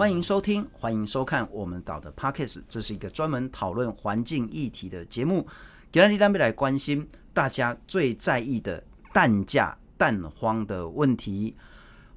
[0.00, 5.46] 欢迎收听，欢迎收看我们岛的 Podcast，这是一个专门讨论环境议题的节目。
[5.92, 8.82] 今天咱们来关心大家最在意的
[9.12, 11.54] 蛋价、蛋荒的问题。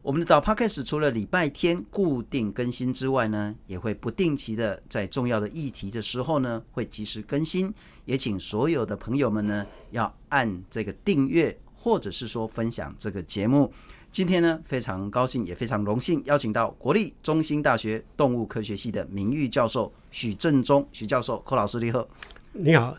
[0.02, 7.74] 我们的岛 Podcast 除了礼拜天固定更新之外呢，也会不定期的在重要的议题的时候呢，会及时更新。
[8.06, 13.70] 也请所有的朋友们呢，要按这个订阅，或者是说分享这个节目。
[14.14, 22.08] 今天呢，非常高兴，也非常荣幸，邀请到国立中兴大学动物科学系的名誉教授许正中许教授，柯老师你好。
[22.52, 22.96] 你好，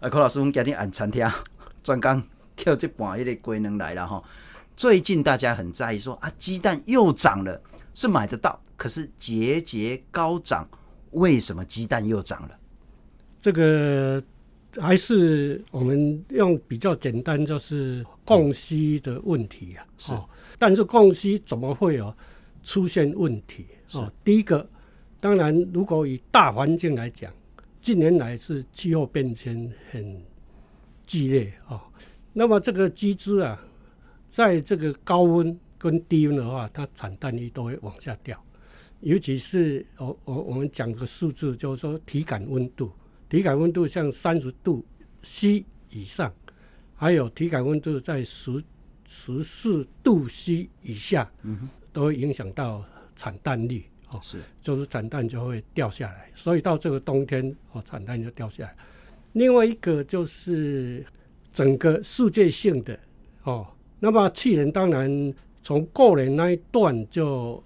[0.00, 1.24] 啊，柯老师，我们今天按餐厅
[1.84, 2.20] 专刚
[2.56, 4.20] 叫这半夜的龟能来了哈。
[4.74, 7.62] 最近大家很在意说啊，鸡蛋又涨了，
[7.94, 10.68] 是买得到，可是节节高涨，
[11.12, 12.58] 为什么鸡蛋又涨了？
[13.40, 14.20] 这个
[14.76, 19.86] 还是我们用比较简单，就是供需的问题啊。
[19.96, 20.12] 是，
[20.58, 22.14] 但是供需怎么会有
[22.62, 23.66] 出现问题？
[23.92, 24.68] 哦，第一个，
[25.18, 27.32] 当然如果以大环境来讲，
[27.80, 30.22] 近年来是气候变迁很
[31.06, 31.82] 剧烈啊。
[32.32, 33.60] 那么这个鸡只啊。
[34.28, 38.40] 在这个高温跟低温的话，它产蛋率都会往下掉。
[39.00, 42.92] 尤其是我我我们讲个数字，就是说体感温度，
[43.30, 44.84] 体感温度像三十度
[45.22, 46.30] C 以上，
[46.96, 48.62] 还有体感温度在十
[49.06, 56.30] 十四度 C 以下，嗯，都会影响到产蛋率哦，是，就是产蛋就会掉下来。
[56.34, 58.76] 所以到这个冬天哦，产蛋就掉下来。
[59.34, 61.06] 另外一个就是
[61.52, 62.98] 整个世界性的
[63.44, 63.66] 哦。
[64.00, 67.62] 那么去年当然从过年那一段就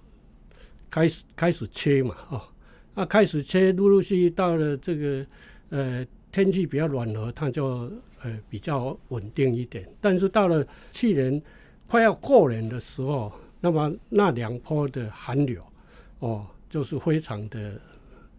[0.91, 2.41] 开始开始切嘛，哦，
[2.93, 5.25] 那开始切，陆陆续续到了这个
[5.75, 7.91] 呃天气比较暖和，它就
[8.23, 9.85] 呃比较稳定一点。
[9.99, 11.41] 但是到了去年
[11.87, 15.61] 快要过年的时候，那么那两波的寒流
[16.19, 17.79] 哦，就是非常的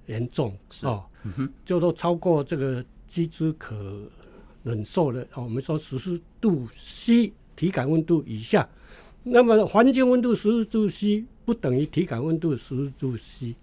[0.06, 3.74] 严重哦，嗯，就说超过这个鸡只可
[4.64, 7.32] 忍受的，哦，我们说十四度 C。
[7.56, 8.68] 体感温度以下，
[9.22, 13.54] 那么环境温度十四度 C 不等于体感温度十四度 C。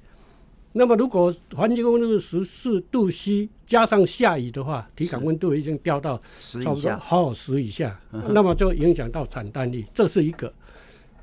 [0.73, 10.51] 那么如果环境温度十四度 C 加上下雨的话，体感温度已经掉到十以下，好十以下，那么就影响到产蛋率，这是一个。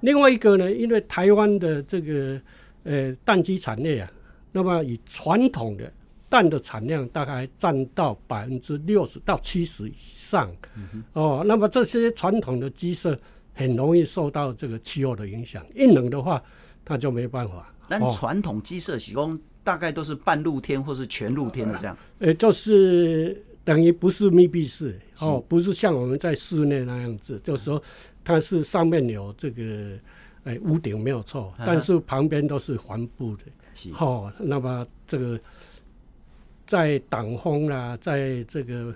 [0.00, 2.40] 另外一个呢，因为台湾的这个
[2.84, 4.10] 呃蛋鸡产业啊，
[4.52, 5.92] 那么以传统的。
[6.30, 13.18] 蛋的产量大概占到百分之六十到七十以上，嗯，哦，那么这些传统的鸡舍
[13.52, 16.40] 很容易受到这个气候的影响，一冷的话，
[16.84, 17.74] 它就没办法。
[17.90, 27.82] 那传统鸡舍施工大概都是半露天或是全露天的这样，呃，就是等于不是密闭式哦，不是像我们在室内那样子，就是说
[28.24, 29.98] 它是上面有这个
[30.44, 33.42] 哎屋顶没有错，但是旁边都是帆布的，
[33.98, 35.38] 哦，那么这个。
[36.66, 38.94] 在挡风啦，在这个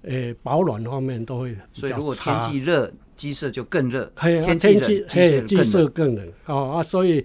[0.00, 6.26] 呃保暖方面都会，所以如果天气热，鸡舍就更热；天气冷，鸡舍更冷。
[6.46, 7.22] 哦啊，所以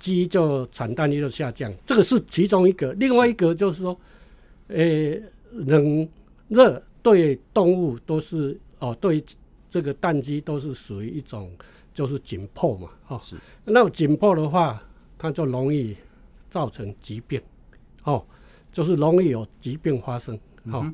[0.00, 2.92] 鸡就产蛋率就下降，这个是其中一个。
[2.94, 3.96] 另外一个就是说，
[4.66, 5.14] 呃，
[5.52, 6.08] 冷
[6.48, 9.22] 热对动物都是哦，对
[9.68, 11.52] 这个蛋鸡都是属于一种
[11.94, 13.36] 就是紧迫嘛，哦，是。
[13.64, 14.82] 那紧迫的话，
[15.16, 15.96] 它就容易
[16.48, 17.40] 造成疾病，
[18.02, 18.24] 哦。
[18.72, 20.88] 就是容易有疾病发生，哦，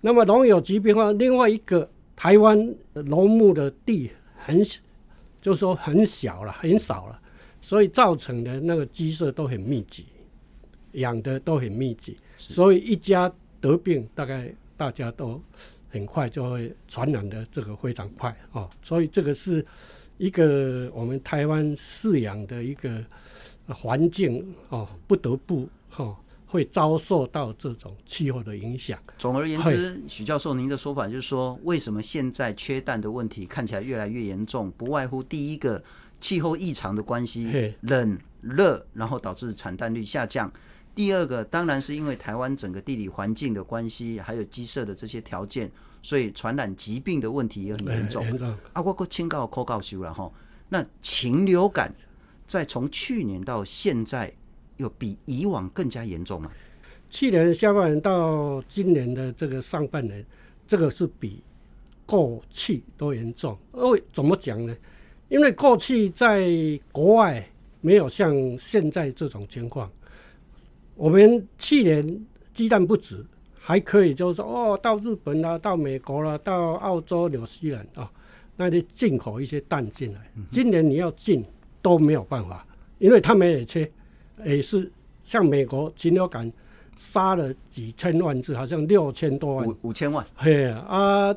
[0.00, 1.12] 那么容易有疾病的话。
[1.12, 4.60] 另外一个，台湾农牧的地很，
[5.40, 7.20] 就是说很小了，很少了，
[7.60, 10.06] 所以造成的那个鸡舍都很密集，
[10.92, 15.40] 养的都很密集，所以一家得病，大概大家都
[15.88, 18.68] 很快就会传染的这个非常快哦。
[18.82, 19.64] 所以这个是
[20.18, 23.04] 一个我们台湾饲养的一个
[23.68, 26.04] 环境哦，不得不哈。
[26.04, 26.16] 哦
[26.50, 28.98] 会遭受到这种气候的影响。
[29.16, 34.68] 总而言之，许教授，您的说法就是说，为什么现在缺蛋的问题看起来越来越严重？
[34.72, 35.80] 不外乎第一个
[36.20, 40.52] 气候异常的关系，冷热，然后导致产蛋率下降。
[40.94, 45.70] 第二个当然是因为台湾整个地理环境的关系，还有鸡舍的这些条件，
[46.02, 48.24] 所以传染疾病的问题也很严重。
[48.72, 50.30] 啊，我过清告扣告修了哈。
[50.68, 51.94] 那禽流感
[52.46, 54.32] 在从去年到现在。
[54.76, 56.50] 有比以往更加严重吗？
[57.10, 60.24] 去年下半年到今年的这个上半年，
[60.66, 61.42] 这个是比
[62.06, 63.58] 过去都严重。
[63.72, 64.74] 哦，怎么讲呢？
[65.30, 66.44] 因为过去在
[66.92, 67.42] 国外
[67.80, 69.90] 没有像现在这种情况。
[70.96, 73.24] 我们去年鸡蛋不止，
[73.58, 78.10] 还可以就是说哦，到日本啦、啊，到美国啦、啊，到澳洲、纽西兰啊，
[78.56, 80.20] 那就进口一些蛋进来。
[80.50, 81.42] 今年你要进
[81.80, 82.66] 都没有办法，
[82.98, 83.90] 因为他们也缺。
[84.42, 84.90] 也是
[85.22, 86.50] 像美国禽流感
[86.96, 90.26] 杀了几千万只，好像六千多万，五五千万。
[90.34, 91.34] 嘿啊，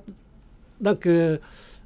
[0.77, 1.37] 那个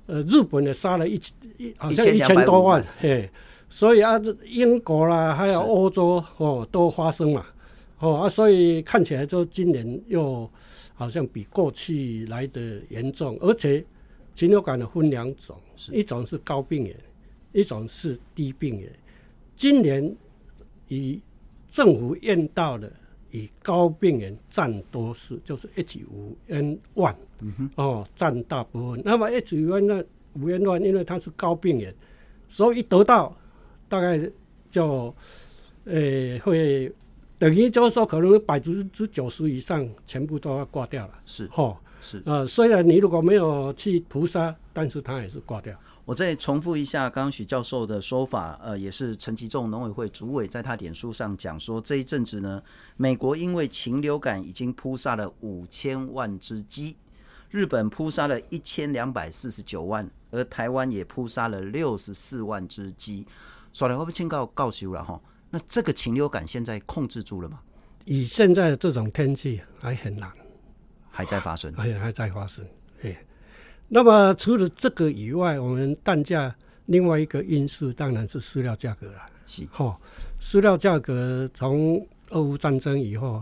[0.08, 1.16] 呃，日本也杀了一
[1.58, 3.30] 一好像一千多万，嘿，
[3.70, 7.46] 所以啊，这英国啦，还有欧洲哦，都发生嘛，
[8.00, 10.50] 哦啊，所以看起来就今年又
[10.96, 13.86] 好像比过去来得严重，而且
[14.34, 15.56] 禽流感的分两种，
[15.92, 16.96] 一种是高病原，
[17.52, 18.90] 一种是低病原。
[19.56, 20.16] 今年
[20.88, 21.22] 以
[21.70, 22.90] 政府验到的
[23.38, 27.16] 以高病原占多数，就是 H 五 N 1
[27.76, 29.02] 哦，占大部分。
[29.06, 30.06] 那么 H5N1
[30.40, 31.94] 5N1 因为它是高病原，
[32.50, 33.36] 所以一得到
[33.88, 34.20] 大概
[34.70, 35.14] 就
[35.86, 36.92] 呃、欸、会
[37.38, 41.14] 等于就是说可能百分之九十以上全部都要挂掉了。
[41.26, 45.78] 是，哦，是，呃，虽然你如果没有去屠杀，但是它也是挂掉。
[46.08, 52.64] 我再重复一下刚刚许教授的说法，呃，也是陈吉仲农委会主委在他脸书上讲说，这一阵子呢，
[52.96, 56.96] 美国因为禽流感已经扑杀了五千万只鸡，
[57.50, 63.28] 日本扑杀了一千两百四十九万，而台湾也扑杀了六十四万只鸡。
[63.74, 65.22] 说来会不会请告告诉了哈？
[65.50, 67.60] 那这个禽流感现在控制住了吗？
[68.06, 70.32] 以现在的这种天气还很难，
[71.12, 72.66] 还在发生，还还在发生，
[73.02, 73.27] 哎。
[73.90, 76.54] 那么除了这个以外，我们蛋价
[76.88, 79.20] 另外一个因素当然是饲料价格了。
[79.46, 79.98] 是，哈，
[80.42, 83.42] 饲料价格从俄乌战争以后，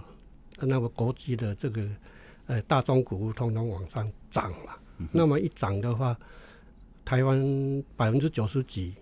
[0.60, 1.82] 那么国际的这个
[2.46, 4.74] 呃大宗谷物通通往上涨嘛。
[4.98, 6.16] 嗯、那么一涨的话，
[7.04, 8.94] 台湾百分之九十几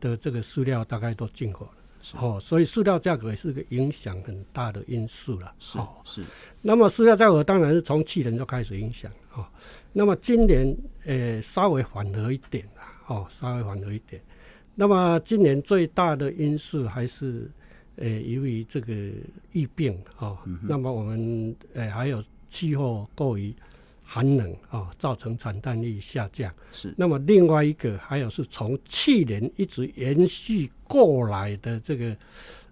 [0.00, 1.72] 的这个饲料大概都进口了。
[2.20, 5.54] 哦，所以饲料价格也是个影响很大的因素了。
[5.58, 6.24] 是是。
[6.62, 9.10] 那么饲料价格当然是从去年就开始影响。
[9.34, 9.46] 哦。
[9.92, 14.22] 那么今年，诶、欸，稍微缓和一点啦，哦，稍微缓和一点。
[14.74, 17.50] 那么今年最大的因素还是，
[17.96, 18.94] 诶、欸，由于这个
[19.52, 23.52] 疫病，哦、嗯，那么我们，诶、欸，还有气候过于
[24.02, 26.52] 寒冷，哦，造成产蛋率下降。
[26.72, 26.94] 是。
[26.96, 32.16] 那么另外一个，还有是从去年一直延续过来的这个，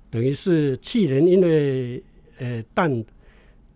[0.08, 2.02] 等于是去年因为，
[2.38, 3.04] 诶、欸，蛋，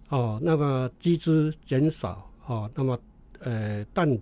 [0.09, 2.99] 哦，那么鸡只减少，哦，那么。
[3.45, 4.17] 呃，蛋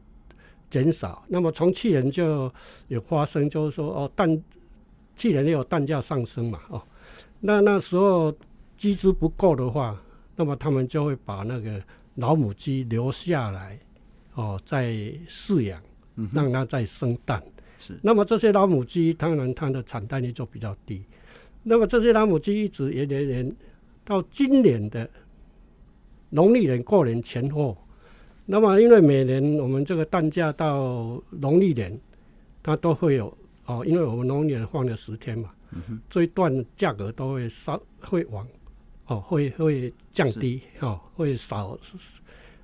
[0.71, 2.51] 减少，那么从去年就
[2.89, 4.43] 有发生，就是说哦，蛋
[5.15, 6.83] 去年也有蛋价上升嘛，哦，
[7.39, 8.35] 那那时候
[8.79, 10.03] 鸡只不够的话，
[10.37, 11.79] 那么他们就会把那个
[12.15, 13.79] 老母鸡留下来，
[14.33, 14.87] 哦，再
[15.29, 15.79] 饲养，
[16.33, 17.43] 让它再生蛋。
[17.79, 21.05] 是，那么这些老母鸡当然它的产蛋率就比较低。
[21.63, 23.57] 那么这些老母鸡一直延延延
[24.03, 25.07] 到今年的
[26.31, 27.77] 农历年过年前后。
[28.51, 31.97] 那么，因为每年我们这个蛋价到农历年，
[32.61, 33.33] 它都会有
[33.67, 38.45] 哦，因为我们农历年放了十天嘛，嗯、这一段价格都会稍会往
[39.07, 41.79] 哦，会会降低哦，会少，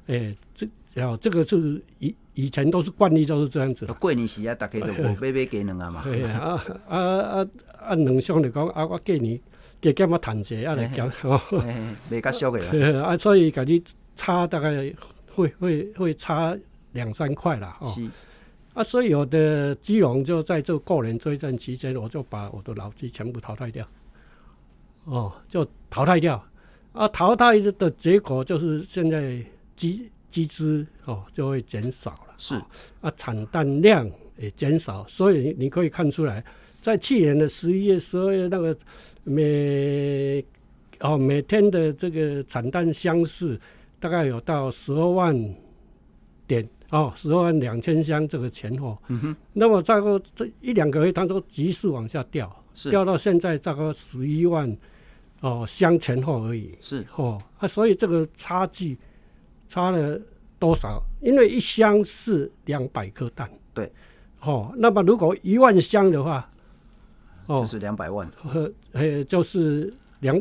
[0.06, 0.66] 诶，这
[0.96, 3.86] 哦，这个是以以前都是惯例，都是这样子。
[4.00, 6.02] 过年时啊，大家都 买买鸡卵啊嘛。
[6.02, 7.46] 对啊啊啊！
[7.86, 9.38] 按农商来讲，啊，我过年
[9.80, 11.40] 加减啊，谈者啊来讲哦，
[12.10, 12.60] 没加少的
[13.06, 13.80] 啊，所以感觉
[14.16, 14.92] 差大概。
[15.36, 16.56] 会会会差
[16.92, 17.92] 两三块了哦，
[18.72, 23.86] 啊，所以我的基隆就在这过年这一段期间，我就把我的老鸡全部淘汰掉，
[25.04, 26.42] 哦，就淘汰掉，
[26.94, 29.44] 啊，淘汰的结果就是现在
[29.76, 32.54] 鸡鸡只哦就会减少了，是
[33.02, 36.42] 啊，产蛋量也减少，所以你可以看出来，
[36.80, 38.74] 在去年的十一月、十二月那个
[39.22, 40.42] 每
[41.00, 43.60] 哦每天的这个产蛋箱是。
[44.06, 45.34] 大概有到十二万
[46.46, 48.96] 点哦，十二万两千箱这个前后。
[49.08, 49.36] 嗯哼。
[49.52, 54.76] 那么再过这一两个月，当中急速往下掉，掉到现在大概十一万
[55.40, 56.72] 哦箱前后而已。
[56.80, 58.96] 是哦啊，所以这个差距
[59.68, 60.16] 差了
[60.56, 61.02] 多少？
[61.20, 63.50] 因为一箱是两百颗蛋。
[63.74, 63.90] 对。
[64.42, 66.48] 哦，那么如果一万箱的话，
[67.46, 68.30] 哦，就是两百万。
[68.54, 70.40] 呃，呃，就是两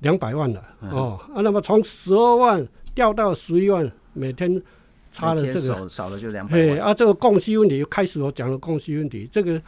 [0.00, 0.64] 两百万了。
[0.80, 2.66] 嗯、哦啊，那么从十二万。
[2.94, 4.62] 掉到十一万，每天
[5.10, 6.78] 差了这个少少了就两百万。
[6.78, 9.60] 啊，这个供需问题又开始我讲了供需问题，这个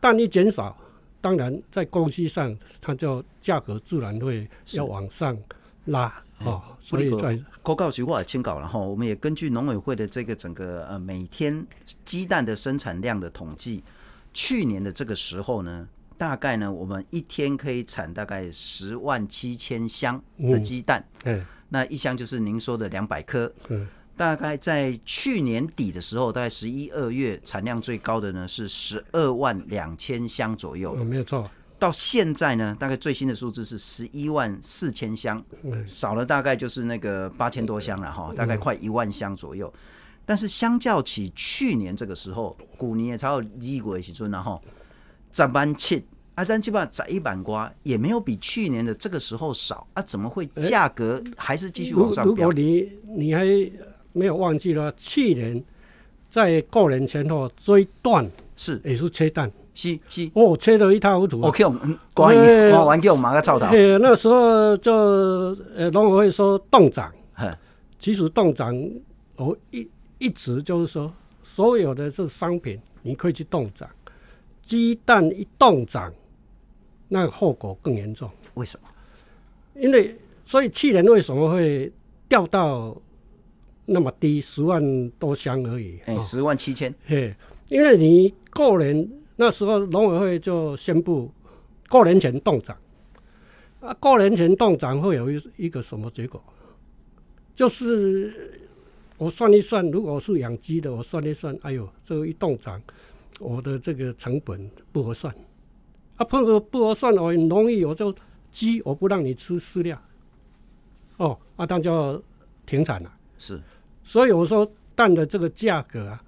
[0.00, 0.76] 蛋一减少，
[1.20, 5.36] 当然在供需上它就价格自然会要往上
[5.86, 6.60] 拉哦。
[6.80, 11.64] 所以在口告局我也清稿了哈，我们也根据农委会的这个整个呃每天
[12.04, 13.82] 鸡蛋的生产量的统计，
[14.32, 15.88] 去年的这个时候呢，
[16.18, 21.06] 大概呢我们一天可以产大概十万七千箱的鸡蛋。
[21.24, 21.44] 嗯。
[21.74, 23.84] 嗯那一箱就是您说的两百颗，嗯，
[24.16, 31.44] 大概在去年底的时候，大概十一二月产量最高的呢是十二万两千箱左右，嗯，没有错。
[31.76, 35.44] 到现在呢，大概最新的数字是十一万四千箱，
[35.84, 39.70] 少了大概就是那个八千多箱了哈，大概快一万箱左右。
[40.24, 44.62] 但是相较起去年这个时候，古年也超有一国的时阵然后
[45.32, 52.34] 涨班七，啊，但基本上涨一板瓜也没有比去年的这个时候少啊，怎么会价格还是继续往上飙？
[52.34, 53.44] 如果你你还
[54.12, 55.62] 没有忘记了，去年
[56.28, 59.50] 在过年前后追断是也是切蛋。
[59.76, 61.40] 是是哦，切得一塌糊涂。
[61.40, 63.66] 我们关于关完叫马个臭头。
[64.00, 64.92] 那时候就
[65.74, 67.12] 呃农委会说冻涨，
[67.98, 68.72] 其实冻涨
[69.34, 71.12] 我一一直就是说，
[71.42, 73.90] 所有的这商品你可以去冻涨，
[74.62, 76.12] 鸡蛋一冻涨，
[77.14, 78.28] 那后果更严重。
[78.54, 78.88] 为什么？
[79.80, 81.92] 因为所以去年为什么会
[82.28, 83.00] 掉到
[83.86, 86.00] 那么低，十万多箱而已？
[86.06, 86.92] 哎，十万七千。
[87.06, 87.32] 嘿，
[87.68, 89.08] 因为你过年。
[89.36, 91.28] 那时候农委会就宣布
[91.88, 92.76] 过年前冻涨，
[93.80, 96.40] 啊，过年前冻涨会有一一个什么结果？
[97.52, 98.32] 就是
[99.18, 102.80] 我算一算，如果是养鸡的，我算一算，哎呦，这个一冻涨，
[103.40, 105.34] 我的这个成本不合算，
[106.16, 108.14] 啊，不合不合算，我很容易我就
[108.50, 110.00] 鸡我不让你吃饲料，
[111.16, 112.22] 哦，啊，那就
[112.66, 113.12] 停产了。
[113.38, 113.60] 是，
[114.02, 116.22] 所以我说蛋的这个价格啊。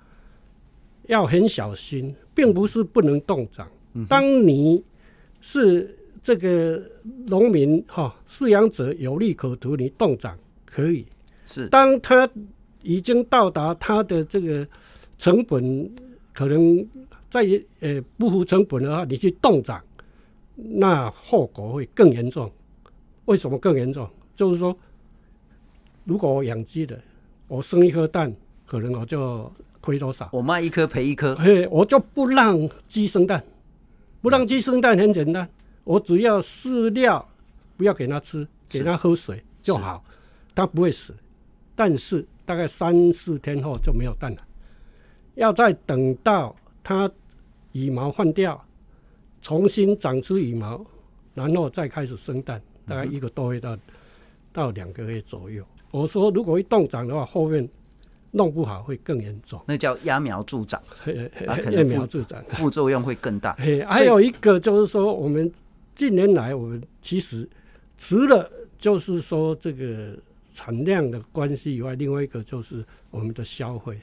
[1.08, 3.70] 要很小心，并不是不能动涨。
[4.08, 4.82] 当你
[5.40, 5.88] 是
[6.20, 6.82] 这个
[7.28, 11.06] 农民哈，饲养者有利可图，你动涨可以。
[11.44, 12.28] 是，当他
[12.82, 14.66] 已经到达他的这个
[15.16, 15.88] 成本，
[16.32, 16.84] 可能
[17.28, 17.44] 在
[17.80, 19.82] 呃不服成本的话，你去冻涨，
[20.54, 22.50] 那后果会更严重。
[23.26, 24.08] 为什么更严重？
[24.34, 24.76] 就是说，
[26.04, 27.00] 如果我养鸡的，
[27.48, 28.34] 我生一颗蛋，
[28.66, 29.52] 可能我就。
[29.78, 30.28] 亏多少？
[30.32, 31.32] 我卖一颗赔一颗。
[31.36, 33.40] 嘿，我就不让鸡生蛋，
[34.20, 35.48] 不让鸡生蛋很简单，
[35.84, 37.24] 我只要饲料
[37.76, 40.02] 不要给它吃，给它喝水就好，
[40.56, 41.14] 它不会死。
[41.76, 44.38] 但是大概三四天后就没有蛋了，
[45.36, 46.56] 要再等到
[46.86, 47.10] 它
[47.72, 48.64] 羽毛换掉，
[49.42, 50.86] 重新长出羽毛，
[51.34, 53.76] 然后再开始生蛋，大概一个多月到
[54.52, 55.66] 到两个月左右。
[55.90, 57.68] 我说如果一冻涨的话，后面。
[58.32, 63.56] 弄不好会更严重，那叫揠苗助长，揠苗助长，副作用会更大。
[63.88, 65.50] 还有一个就是说，我们
[65.94, 67.48] 近年来，我们其实
[67.96, 70.14] 除了就是说这个
[70.52, 73.98] 产量的关系以外，另外一个就是我们的消费，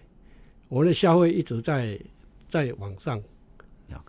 [0.68, 2.00] 我们的消费一直在
[2.54, 3.20] 在往上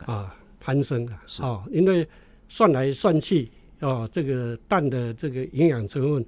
[0.05, 2.07] 啊攀升啊，哦，因为
[2.47, 6.27] 算来算去哦，这个蛋的这个营养成分，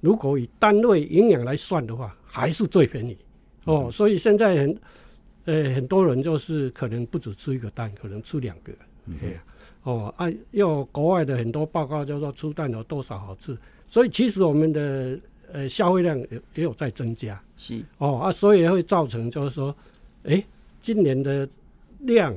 [0.00, 3.18] 如果以单位营养来算的话，还是最便宜。
[3.64, 4.80] 哦，所以现在很，
[5.46, 8.72] 呃，很多人就是可能不止吃一个蛋，可能吃两个。
[9.06, 9.16] 嗯，
[9.82, 13.56] 哦，啊，又国外的很多报告就说出蛋有多少好处，
[13.88, 15.18] 所以其实我们的
[15.50, 17.42] 呃消费量也也有在增加。
[17.56, 17.82] 是。
[17.98, 19.74] 哦啊，所以也会造成就是说，
[20.22, 20.44] 哎，
[20.86, 21.48] 今年的
[21.98, 22.32] 量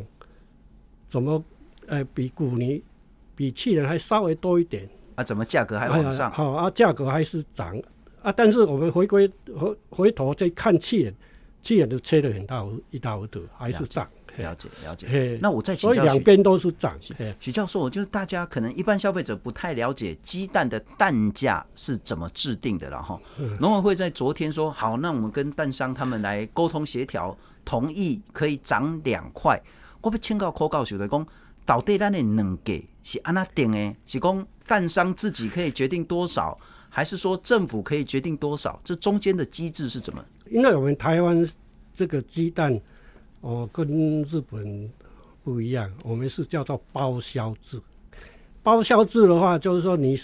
[1.08, 1.44] 怎么
[1.86, 2.82] 呃比古年
[3.36, 4.90] 比去年还稍微多一点？
[5.14, 6.32] 啊，怎么价格还往上？
[6.32, 7.80] 好、哎、啊，价格还是涨。
[8.24, 8.32] 啊！
[8.32, 11.16] 但是我们回归回回头再看去年，
[11.62, 14.10] 去年都切了很大一大幅度，还是涨。
[14.38, 15.38] 了解了解。
[15.40, 16.98] 那我再请教，所以两边都是涨。
[17.40, 23.22] 许教授，就是大家可能一般消费者不太了解鸡蛋的蛋价是怎么制定的，然后
[23.60, 27.38] 农委会在昨天说好，那我们跟蛋商他们来沟通协调，
[27.70, 29.62] 同意可以涨两块。
[30.02, 31.28] 我不请教口告，就在讲
[31.68, 32.74] 到底咱的两价
[33.04, 33.96] 是按那定的？
[34.08, 36.58] 是讲蛋商自己可以决定多少？
[36.90, 38.82] 还是说政府可以决定多少？
[38.84, 40.26] 这中间的机制是怎么？
[40.50, 41.48] 因为我们台湾
[41.94, 42.82] 这个鸡蛋
[43.42, 43.88] 哦，跟
[44.24, 44.92] 日本
[45.44, 47.80] 不一样，我们是叫做包销制。
[48.64, 50.20] 包销制的话，就是说你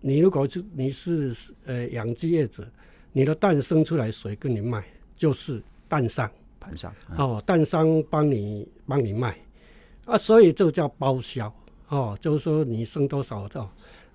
[0.00, 1.34] 你如果是你是
[1.64, 2.64] 呃养鸡业者，
[3.12, 4.84] 你的蛋生出来谁跟你卖？
[5.16, 9.36] 就是蛋商盘商哦，蛋商帮你帮你卖。
[10.04, 11.52] 啊，所以这个叫包销。
[11.88, 13.68] 哦，就是说你升多少的。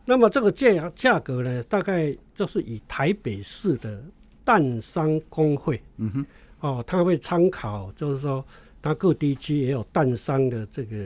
[0.04, 4.04] 那么这个价价格呢，大概就是以台北市的
[4.44, 6.26] 蛋商工会，嗯哼，
[6.60, 8.44] 哦，他会参考，就是说，
[8.82, 10.98] 他各地区也有蛋商的这个，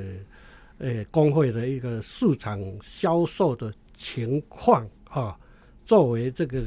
[0.80, 5.36] 呃，工会的一个市场销售的情况，哈、哦，
[5.84, 6.64] 作为这个，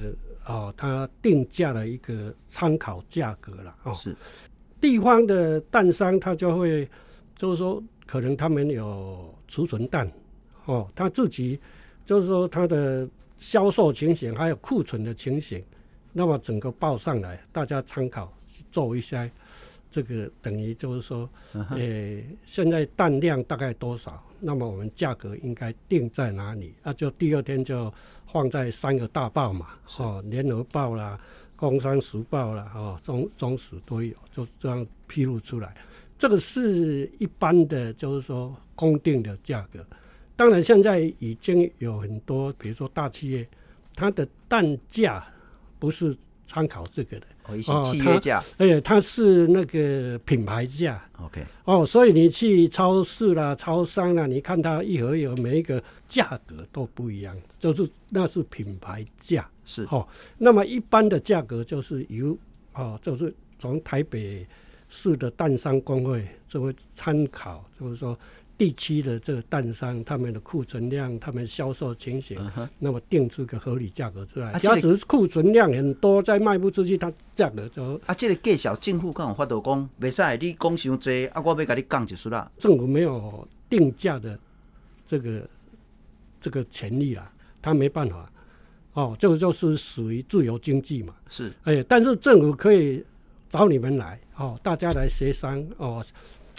[0.49, 4.17] 哦，他定价的一个参考价格了，哦，是，
[4.81, 6.89] 地方的蛋商他就会，
[7.37, 10.11] 就是说，可能他们有储存蛋，
[10.65, 11.61] 哦，他自己。
[12.07, 15.63] 就是说，他的销售情形还有库存的情形，
[16.11, 18.33] 那么整个报上来，大家参考
[18.71, 19.31] 做一些
[19.91, 24.23] 这个等于就是说，呃、欸，现在蛋量大概多少？
[24.41, 26.75] 那么我们价格应该定在哪里？
[26.83, 27.93] 那、啊、就第二天就
[28.33, 29.69] 放在三个大报嘛，
[29.99, 31.19] 哦，《联合报》啦，
[31.59, 35.75] 《工商时报》啦，哦，中中时都有，就这样披露出来。
[36.17, 39.85] 这个是一般的，就是说公定的价格。
[40.37, 43.49] 当然，现在已经有很多，比如说大企业，
[43.95, 45.27] 它的蛋价
[45.81, 46.17] 不是
[46.49, 47.27] 参考这个的。
[47.47, 51.01] 哦，一些契约价，而且它是那个品牌价。
[51.23, 59.49] OK，哦，所以你去超市啦、超商啦，你看它一盒有每一个价格都不一样，就是那是品牌价。
[59.65, 62.37] 是哦，那么一般的价格就是由
[62.75, 64.47] 哦，就是从台北
[64.89, 68.19] 市的蛋商工会就会参考，就是说。
[68.59, 74.53] 地区的这个蛋商，他们的库存量，他们销售情形，嗯、那么定出个合理价格出来。
[74.59, 82.51] 假使库存量很多，再卖不出去，它价格就啊，这个介绍政府刚有发到讲，袂使你讲伤济，啊，我要甲你降就是啦。
[82.59, 84.37] 政府没有定价的
[85.07, 85.49] 这个
[86.41, 88.29] 这个权利啦，他没办法。
[88.95, 91.15] 哦，这个就是属于自由经济嘛。
[91.29, 93.05] 是，哎，但是政府可以
[93.49, 96.05] 找你们来，哦，大家来协商，哦。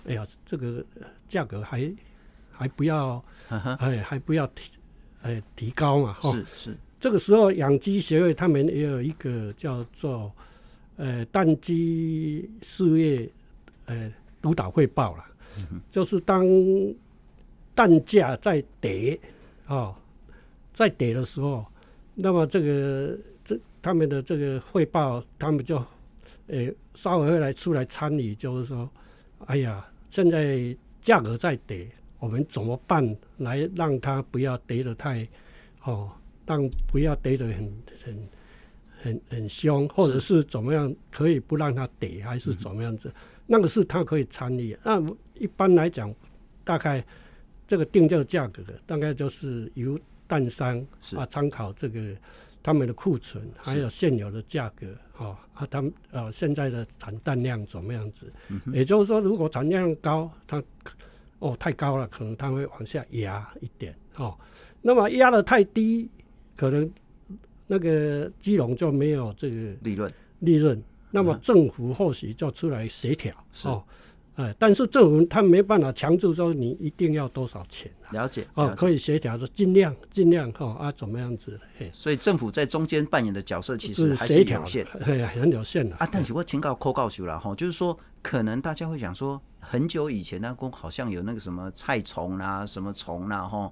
[0.08, 0.84] 哎呀，这个
[1.28, 1.94] 价格还
[2.52, 4.72] 还不要，哎，还不要提，
[5.22, 6.78] 哎，提高嘛，哈是是。
[7.00, 10.32] 这个时候，养鸡协会他们也有一个叫做
[10.96, 13.30] 呃蛋鸡事业
[13.86, 15.26] 呃督导汇报了，
[15.58, 16.46] 嗯，就是当
[17.76, 19.20] 蛋价在跌
[19.68, 19.94] 哦，
[20.74, 21.66] 在跌的时候，
[22.16, 25.78] 那么这个这他们的这个汇报，他们就
[26.48, 28.90] 呃稍微会来出来参与，就是说。
[29.46, 31.90] 哎呀，现在价格在跌，
[32.20, 35.28] 我们怎么办来让它不要跌得太
[35.84, 36.12] 哦，
[36.46, 38.30] 让不要跌得很很
[39.02, 43.10] 很很凶，或者是怎么样可以不让它跌，还是怎么样子？
[43.10, 43.14] 嗯、
[43.48, 44.78] 那个是他可以参与。
[44.84, 45.02] 那
[45.36, 46.14] 一般来讲，
[46.64, 47.06] 大概
[47.68, 52.16] 这个定价价格大概就是由蛋商啊参考这个。
[52.62, 58.32] 他们的库存还有现有的价格，哦啊，他们呃现在的产蛋量怎么样子？
[58.50, 60.62] 嗯、也就是说，如果产量高，它
[61.40, 64.38] 哦太高了，可能它会往下压一点哦。
[64.82, 66.10] 那么压得太低，
[66.56, 66.90] 可能
[67.68, 70.82] 那个鸡农就没有这个利润利润。
[71.12, 73.34] 那么政府或许就出来协调
[73.66, 73.84] 哦。
[74.40, 78.08] 哎，但是政府他没办法强制说你一定要多少钱，啊。
[78.12, 81.60] 了解哦，可以协调说尽量尽量哈啊，怎么样子？
[81.78, 86.08] 嘿，所以政府在中间扮演的角色其实还是有限，对很有限的啊。
[86.10, 93.70] 但是我请告扣告诉了哈，就是说可能大家会想说，很久以前那工好像有那个什么菜虫啦，什么虫啦哈，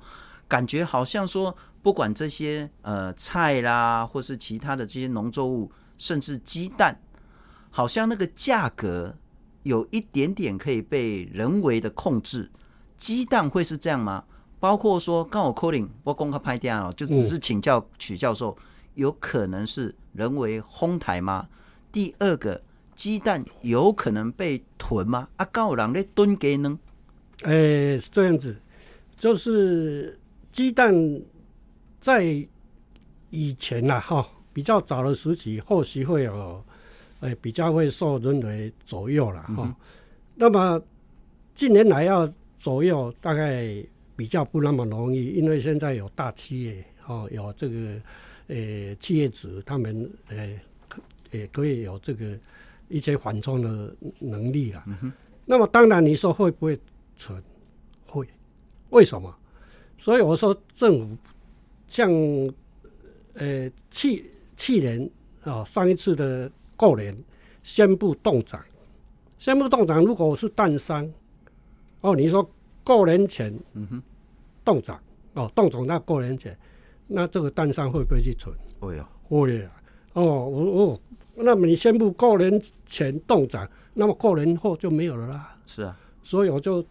[0.49, 6.99] 感觉好像说不管这些呃菜啦，或是其他的这些农作物，甚至鸡蛋，
[7.69, 9.15] 好像那个价格。
[9.67, 12.49] 有一点点可以被人为的控制，
[12.97, 14.23] 鸡蛋会是这样吗？
[14.59, 18.57] 包括说，刚好 calling 我公开拍电脑，就只是请教曲教授，
[18.95, 21.49] 有可能是人为哄抬吗？
[21.91, 22.61] 第二个，
[22.95, 25.27] 鸡蛋有可能被囤吗？
[25.35, 26.79] 啊，刚好人咧囤给呢？
[27.43, 28.59] 哎，这样子，
[29.17, 30.17] 就是
[30.51, 31.21] 鸡蛋
[31.99, 32.47] 在
[33.29, 36.63] 以前呐，哈，比较早的时期，或许会有。
[37.19, 39.75] 哎，比较会受人为左右了哈、嗯。
[40.35, 40.79] 那么
[41.55, 43.83] 近年来要左右，大概
[44.15, 47.75] 比较不那么容易，因为现在有大企业哦，有这个
[48.49, 50.59] 呃企业主，他们呃
[51.31, 52.37] 也可以有这个
[52.87, 55.11] 一些缓冲的能力了、嗯。
[55.43, 56.77] 那么当然你说会不会
[57.15, 57.41] 存？
[58.05, 58.27] 会，
[58.91, 59.35] 为什么？
[59.97, 61.17] 所以我说政府
[61.87, 62.11] 像
[63.33, 64.23] 呃去
[64.55, 65.01] 去年
[65.41, 66.51] 啊、哦、上一次的。
[66.77, 67.17] 过年
[67.63, 68.63] 宣布冻涨，
[69.39, 70.05] 宣布冻涨。
[70.05, 71.11] 如果我是蛋商，
[72.01, 72.47] 哦，你说
[72.83, 74.03] 过年前，嗯哼，
[74.63, 74.97] 冻涨，
[75.33, 76.55] 哦，冻涨那过年前，
[77.07, 78.55] 那这个蛋商会不会去存？
[78.79, 79.71] 会啊，会啊。
[80.13, 80.99] 哦，我哦，
[81.35, 85.57] 那么你宣布过年前冻涨，那么过年后就没有了啦。
[85.65, 86.85] 是啊，所以我就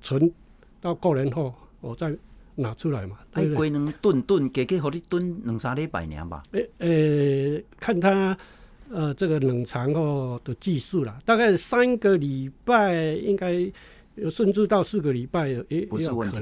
[0.00, 0.32] 存
[0.80, 2.16] 到过年后，我再
[2.54, 3.18] 拿出来嘛。
[3.32, 6.44] 哎，龟能炖炖，给给好你炖两三礼拜年吧。
[6.52, 8.38] 诶、欸欸，看他。
[8.92, 13.52] 呃，这个冷藏后的技术啦，大概三个礼拜应该
[14.16, 16.38] 有，甚至到四个礼拜也不是问题。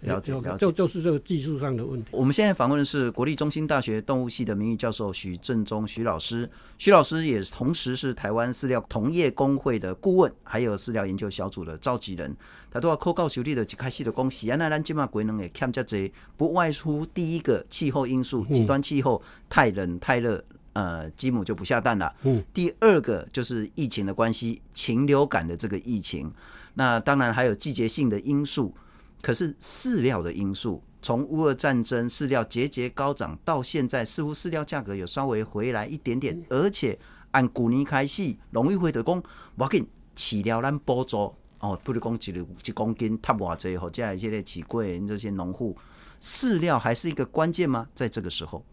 [0.00, 2.08] 了解，了解，就就是这个技术上的问题。
[2.10, 12.36] 我们现在访问的是国立中心大学动物系的名誉教授许正中许老师，许老师也同时是台湾饲料同业工会的顾问，还有饲料研究小组的召集人。
[12.68, 20.42] 他都要扣告修理的，一开始的讲，西安那咱今嘛鬼能欠较济，不外乎第一个气候因素，极端气候太冷太热。
[20.72, 22.14] 呃鸡母就不下蛋了。
[22.22, 26.32] 嗯，第二个就是疫情的关系，禽流感的这个疫情，
[26.74, 28.74] 那当然还有季节性的因素。
[29.20, 36.98] 可是饲料的因素，从乌俄战争饲料节节高涨到现在，似乎饲料价格有稍微回来一点点，而且
[37.30, 39.22] 按古尼开始，农委会的讲，
[39.54, 39.80] 我给
[40.16, 45.76] 饲料咱补助哦，不如讲一两一公斤差偌济，或者一些的起贵，这些农户
[46.20, 47.86] 饲料还是一个关键吗？
[47.94, 48.64] 在这个时候，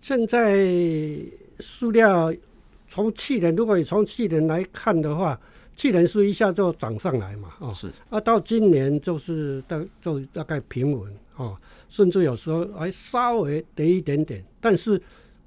[0.00, 0.56] 现在
[1.58, 2.32] 饲料
[2.86, 5.38] 从去年，如果你从去年来看的话。
[5.78, 11.56] 去年是一下就涨上来嘛，哦，是啊，到今年就是大就大概平稳哦，
[11.88, 15.00] 甚至有时候还稍微跌一点点，但是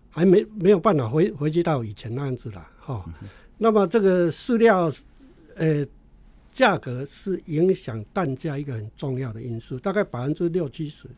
[0.10, 3.04] 还没没有办法回回去到以前那样子了，哦。
[3.08, 4.90] 嗯、那么这个饲料，
[5.56, 5.86] 呃，
[6.50, 11.10] 价格是影响蛋价一个很重要的因素，大概百分之六七十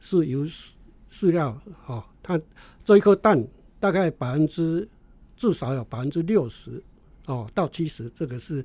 [0.00, 0.70] 是由饲
[1.10, 2.40] 饲料，哦，它
[2.84, 3.44] 这一颗蛋
[3.78, 4.88] 大概百分之
[5.36, 6.82] 至少有百分之六十。
[7.26, 8.64] 哦，到七十，这个是，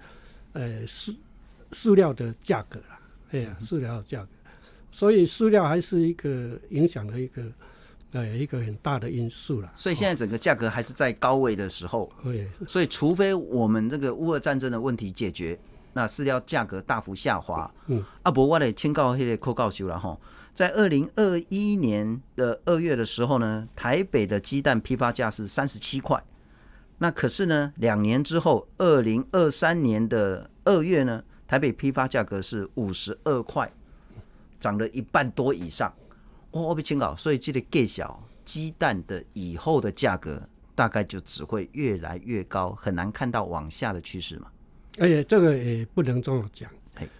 [0.53, 1.15] 呃，饲
[1.71, 2.99] 饲料的价格了，
[3.29, 4.29] 哎呀，饲料的价格，
[4.91, 7.43] 所以饲料还是一个影响的一个，
[8.13, 9.71] 呃，一个很大的因素了。
[9.75, 15.57] 所以现在整个价格还是在高位的时候，对，所以除非我们这个乌俄战争的问题解决，
[15.93, 20.17] 那饲料价格大幅下滑，嗯，啊，不，我来请教那个柯教授了哈，
[20.57, 26.19] 在二零二一年的二月的时候呢，台北的鸡蛋批发价是三十七块。
[26.97, 33.71] 那可是呢，两年之后，二零二三年的二月呢，台北批发价格是五十二块，
[34.59, 35.93] 涨了一半多以上。
[36.49, 40.41] 哦，我被清稿，所以这个给小鸡蛋的以后的价格
[40.73, 44.47] 大概就只会越来越高，很难看到往下的趋势嘛。
[44.97, 46.67] 哎，这个也不能这么讲。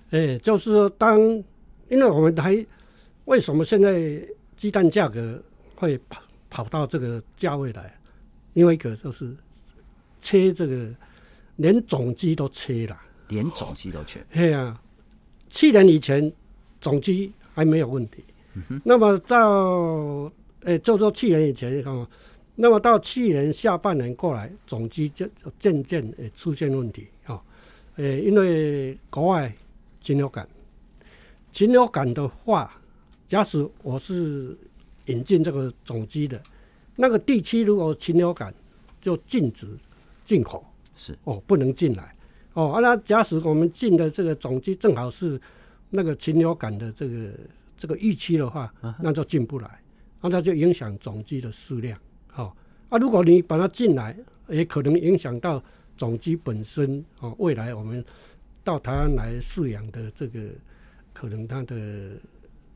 [0.09, 1.43] 哎，就是说当，当
[1.89, 2.65] 因为我们还
[3.27, 4.21] 为什么现在
[4.57, 5.41] 鸡蛋价格
[5.75, 7.97] 会跑跑到这个价位来？
[8.53, 9.33] 因为一个就是。
[10.19, 10.89] 切这个，
[11.57, 14.19] 连种鸡都切了，连种鸡都切。
[14.33, 14.81] 对啊，
[15.47, 16.33] 去年以前
[16.81, 18.23] 种鸡还没有问题，
[18.55, 20.29] 嗯、哼那么到
[20.61, 22.07] 诶，就说去年以前，看嘛，
[22.55, 27.39] 那么到去年下半年过来，种鸡就渐渐诶出现问题哦，
[27.97, 29.55] 诶，因为国外
[30.01, 30.49] 禽流感，
[31.51, 32.76] 禽流感的话，
[33.27, 34.57] 假使我是
[35.05, 36.41] 引进这个种鸡的，
[36.95, 38.53] 那个地区如果禽流感，
[38.99, 39.67] 就禁止。
[40.25, 40.61] 进口
[40.93, 42.13] 是哦，不能进来
[42.51, 42.73] 哦。
[42.73, 45.39] 啊，那假使我们进的这个种鸡正好是
[45.89, 47.31] 那个禽流感的这个
[47.77, 49.81] 这个预期的话，那就进不来，
[50.19, 51.97] 那它就影响种鸡的数量。
[52.35, 52.51] 哦，
[52.89, 54.13] 啊，如果你把它进来，
[54.49, 55.63] 也可能影响到
[55.95, 57.33] 种鸡本身哦。
[57.39, 58.03] 未来我们
[58.65, 60.41] 到台湾来饲养的这个，
[61.13, 62.17] 可能它的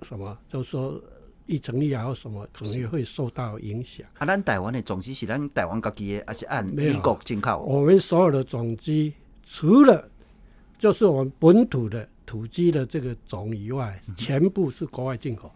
[0.04, 1.02] 什么，就是说。
[1.48, 4.06] 一成立啊，或什么可能也会受到影响。
[4.18, 7.60] 啊，咱台湾的种鸡是咱台湾自己的，还是按美国进口？
[7.68, 10.08] 我们所有的种鸡，除了
[10.78, 15.52] 就是我们本土的土鸡的这个种以外，嗯、全部是国外进口。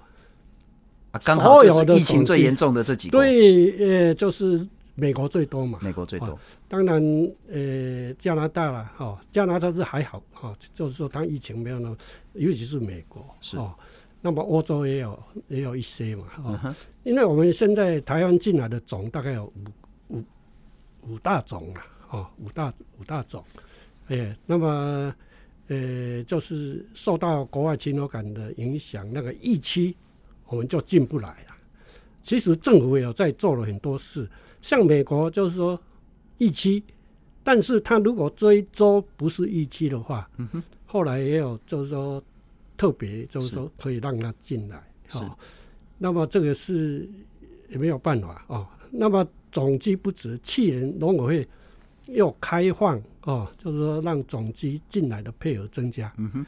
[1.12, 3.18] 啊，刚好就是疫情最严重的这几个。
[3.18, 5.80] 对，呃，就是美国最多嘛。
[5.82, 6.30] 美国最多。
[6.30, 7.02] 哦、当然，
[7.48, 11.98] 呃，加拿大了，哦，加拿大是还好，哦，就是说它疫情没有那么，
[12.34, 13.56] 尤其是美国是。
[13.56, 13.74] 哦
[14.26, 16.74] 那么欧洲也有也有一些嘛，哦，uh.
[17.04, 20.24] 因为我们现在台湾进来的种大概有五五
[21.08, 23.46] 五大种了，哦，五大五大种，
[24.08, 25.14] 哎，那么
[25.68, 29.96] 呃，就是受到国外禽流感的影响，那个疫区
[30.48, 31.56] 我们就进不来了。
[32.24, 34.28] 其实政府也有在做了很多事，
[34.60, 35.80] 像美国就是说
[36.40, 36.82] 疫区，
[37.44, 40.64] 但是他如果这一周不是疫区的话，uh huh.
[40.88, 42.20] 后来也有就是说。
[42.78, 45.38] 特别就是说可以让他进来，是哦，
[45.98, 47.10] 那么这个是
[47.70, 48.68] 也没有办法哦。
[48.92, 51.48] 那么总机不止，去年农委会
[52.14, 56.14] 又开放哦，就是说让总机进来的配额增加。
[56.18, 56.46] 嗯哼，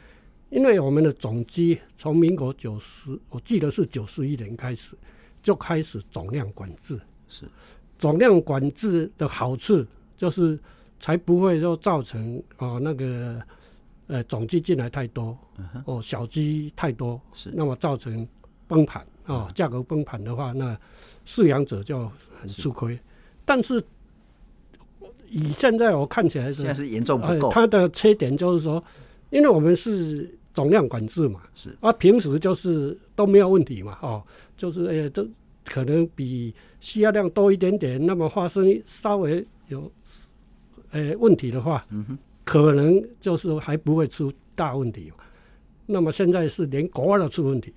[0.49, 4.95] 因为我们的总机从民国九十，我记得是九十一年开始
[5.41, 6.99] 就开始总量管制。
[7.27, 7.45] 是
[7.97, 9.85] 总量管制的好处
[10.15, 10.59] 就是
[10.99, 13.41] 才不会说造成哦那个。
[14.07, 15.37] 呃，种鸡进来太多，
[15.85, 18.25] 哦，小鸡太多，是那么造成
[18.65, 20.77] 崩盘啊，价、哦、格崩盘的话，那
[21.25, 22.97] 饲养者就很吃亏。
[23.43, 23.83] 但是
[25.29, 27.53] 以现在我看起来是现在是严重不够、呃。
[27.53, 28.81] 它的缺点就是说，
[29.29, 34.23] 因为我们是总量管制嘛，是啊，平时就是都没有问题嘛，哦，
[34.55, 35.27] 就是呃，都
[35.65, 39.91] 可能比需要量多一点点，那么发生稍微有
[40.91, 42.17] 呃问题的话，嗯哼。
[42.47, 45.11] 可能就是还不会出大问题，
[45.85, 47.73] 那么现在是连国外都出问题，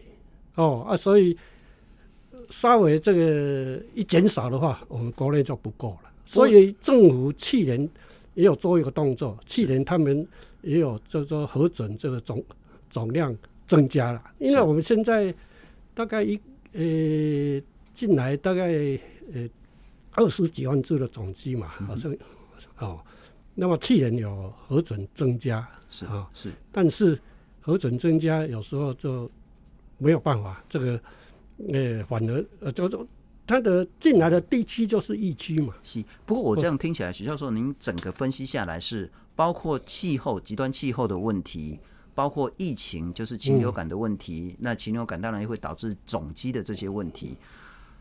[0.54, 1.36] 哦啊，所以
[2.50, 6.10] 稍微这个一减少的话，我们国内就不够了。
[6.24, 7.88] 所以政府去年
[8.34, 10.24] 也有做一个动作，去年他们
[10.62, 12.40] 也有就是说核准这个总
[12.88, 15.34] 总量增加了，因为我们现在
[15.94, 16.40] 大概一
[16.74, 17.60] 呃
[17.92, 18.68] 进来大概
[19.34, 19.48] 呃
[20.12, 22.16] 二十几万只的总鸡嘛，好像
[22.78, 23.00] 哦，
[23.60, 27.20] 那么去年有核准增加是啊是，但是
[27.60, 29.30] 核准增加有时候就
[29.98, 31.00] 没有办法，这个
[31.68, 32.98] 呃反而呃就是。
[33.46, 35.74] 它的进来的地区就是疫区嘛。
[35.82, 41.76] 是，不过我这样听起来，许教授，您整个分析下来是包括气候、极端气候的问题，
[42.14, 44.50] 包括疫情，就是禽流感的问题。
[44.52, 47.36] 嗯、那禽流感当然也会导致种鸡的这些问题。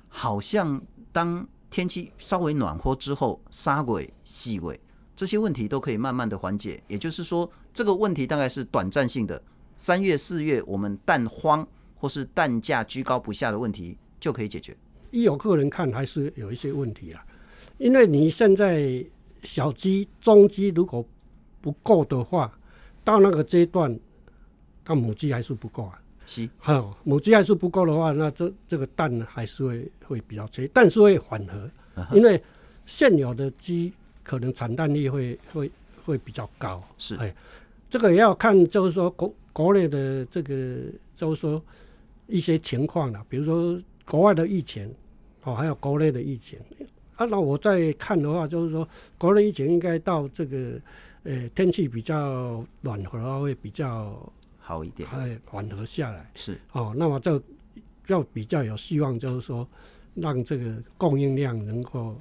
[0.07, 0.79] 好像
[1.11, 4.79] 当天气稍微暖和之后，杀鬼、细尾
[5.19, 6.81] 这些问题都可以慢慢的缓解。
[6.87, 9.43] 也就是说，这个问题大概是短暂性的。
[9.75, 14.73] 三月、四月，我们蛋荒或是蛋价居高不下的问题就可以解决。
[15.11, 17.21] 依我个人看，还是有一些问题啊。
[17.79, 19.05] 因为你现在
[19.43, 21.05] 小鸡、中鸡如果
[21.59, 22.57] 不够的话，
[23.03, 23.99] 到那个阶段，
[24.85, 26.01] 它母鸡还是不够啊。
[26.25, 31.69] 是，好，母鸡还是不够的话，那这这个蛋还是会会比较缺，但是会缓和，
[32.13, 32.41] 因为
[32.85, 33.91] 现有的鸡
[34.29, 35.71] 可能产蛋率会会
[36.05, 36.83] 会比较高。
[36.97, 37.33] 是，哎，
[37.89, 40.77] 这个也要看，就是说国国内的这个，
[41.15, 41.59] 就是说
[42.27, 43.81] 一些情况了，比如说。
[44.09, 44.91] 国外的疫情，
[45.43, 46.57] 哦，还有国内的疫情，
[47.15, 48.89] 啊，那我在看的话，就是说，
[49.19, 50.81] 国内疫情应该到这个，
[51.21, 54.19] 呃，天气比较暖和的话，会比较
[54.57, 56.27] 好一点，哎，缓和下来。
[56.33, 57.39] 是，哦，那么就
[58.07, 59.67] 要比较有希望，就是说，
[60.15, 62.19] 让这个供应量能够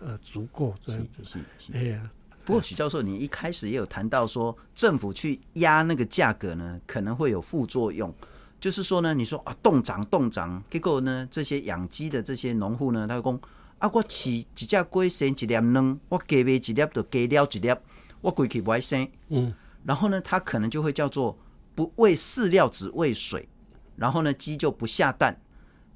[0.00, 1.22] 呃足够这样子。
[1.24, 1.72] 是是。
[1.72, 2.10] 哎呀，
[2.44, 8.14] 不过许教授，你一开始也有谈到说，政府去压那个价格呢，可能会有副作用。
[8.60, 13.40] 就是说呢，你说啊，冻涨冻涨，结果呢，这些养鸡的这些农户呢，他讲
[13.78, 17.76] 啊，我饲一只龟生一粒卵，我加卖一粒就加了一粒，
[18.20, 19.08] 我规去不爱生。
[19.28, 21.38] 嗯，然后呢，他可能就会叫做
[21.76, 23.48] 不喂饲料，只喂水，
[23.94, 25.40] 然后呢，鸡就不下蛋。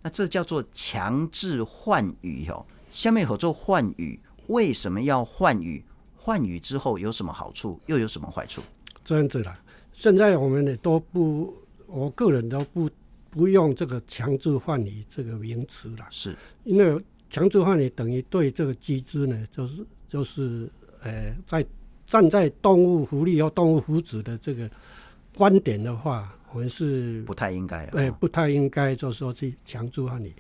[0.03, 2.65] 那这叫做强制换羽哦。
[2.93, 5.83] 下面合作换羽，为什么要换羽？
[6.15, 8.63] 换羽之后有什么好处，又有什么坏处？
[9.03, 9.59] 这样子啦，
[9.93, 11.53] 现在我们也都不。
[11.87, 12.89] 我个人都不
[13.29, 20.71] 不用这个强制换羽这个名词了，是因为强制换羽等于对这个机制呢，就是就是
[21.03, 21.63] 呃，在
[22.07, 24.71] 站在动物福利和动物福祉的这个
[25.37, 30.35] 观点的话，我们是不太应该，对，不太应该就是说去强制换羽。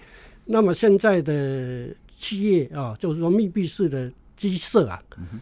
[0.45, 5.03] 那么现在的企业啊，就是说密闭式的鸡舍啊。
[5.17, 5.41] 嗯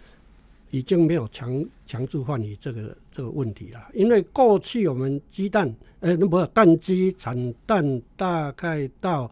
[0.73, 9.29] 已经没有强强制换羽这个这个问题了，因为过去我们鸡蛋，呃，那不蛋鸡产蛋大概到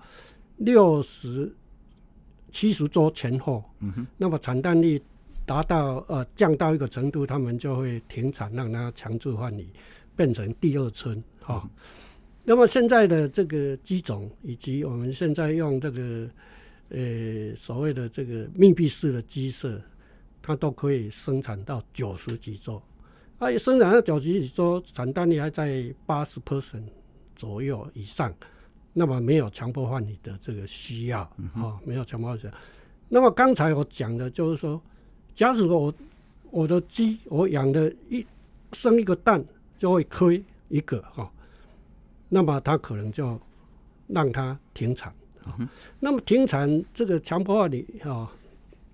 [0.57, 1.55] 六十
[2.51, 5.01] 七十周前后，嗯，那么产蛋率
[5.47, 9.65] 达到呃降到一个程度，他们就会停产，让它强制换羽，
[10.17, 11.71] 变成第二春哈、哦嗯。
[12.49, 16.27] 那么现在的这个鸡种，以及我们现在用这个
[16.89, 19.79] 呃所谓的这个密闭式的鸡舍。
[20.41, 22.81] 它都可以生产到九十几周，
[23.39, 26.85] 啊，生产到九十几周，产蛋率还在八十 percent
[27.37, 28.35] 左右以上，
[28.95, 31.21] 那么没有强迫换羽的这个需要
[31.55, 32.51] 啊、没有强迫换羽。
[33.11, 34.81] 那么刚才我讲的就是说，
[35.35, 35.93] 假使我
[36.51, 38.27] 我的鸡我养的一
[38.73, 39.45] 生一个蛋
[39.77, 41.31] 就会亏一个哈、哦，
[42.29, 43.41] 那么他可能就
[44.07, 45.12] 让它停产
[45.45, 45.57] 啊。
[46.01, 48.31] 那么停产这个强迫换羽啊，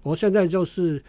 [0.02, 1.02] 我现在就是。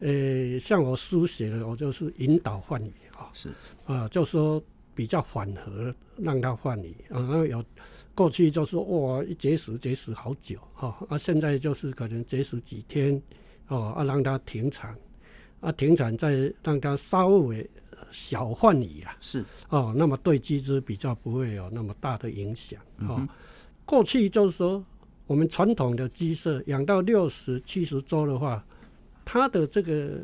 [0.00, 3.48] 呃、欸，像我书写的，我就是引导换羽啊，是
[3.84, 4.62] 啊，就说
[4.94, 7.18] 比较缓和，让它换羽啊。
[7.18, 7.64] 然后有
[8.14, 13.20] 过去就是哇，一节食节食好久哈，啊，现在就是可能节食几天
[13.66, 14.96] 哦，啊，让它停产，
[15.58, 17.68] 啊，停产再让它稍微
[18.10, 23.26] 小换羽啊，是哦，那么对鸡只比较不会有那么大的影响哦。
[23.84, 24.84] 过去就是说，
[25.26, 28.64] 我们传统的鸡舍养到六十七十周的话。
[29.30, 30.22] 它的这个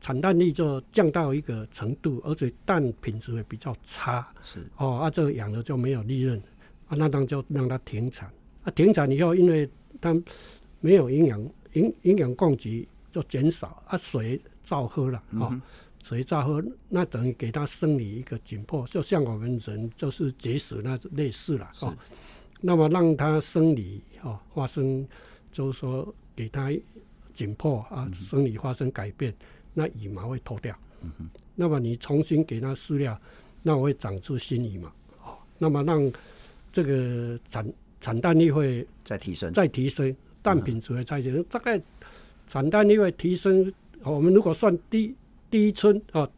[0.00, 4.26] 产蛋率就降到一个程度，而且蛋品质也比较差。
[4.40, 6.38] 是哦，啊，这个养了就没有利润，
[6.86, 8.26] 啊，那当就让它停产。
[8.64, 9.68] 啊，停产以后，因为
[10.00, 10.16] 它
[10.80, 11.38] 没有营养，
[11.74, 13.82] 营营养供给就减少。
[13.86, 15.60] 啊，水照喝了，哦，嗯、
[16.02, 21.70] 水照喝，那等于给他生理一个紧迫，就像我们人就是结石那类似了。
[21.82, 21.96] 哦，
[22.60, 25.06] 那么让他生理哦发生，
[25.52, 26.70] 就是说给他。
[27.34, 29.36] 紧迫啊，生理发生改变，嗯、
[29.72, 30.76] 那羽毛会脱掉。
[31.02, 33.16] 嗯、那么你重新给它饲料，
[33.62, 34.88] 那会长出新羽毛。
[35.22, 36.12] 哦，那么让
[36.72, 41.80] 这个产产蛋率会再提升，再提升，蛋品质会再提升，大概
[42.48, 43.72] 产蛋率会提升。
[44.02, 45.14] 我们如果算第
[45.50, 46.28] 第一村啊，